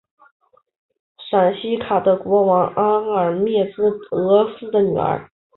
[1.29, 5.29] 瑙西卡的国王阿尔喀诺俄斯的女儿。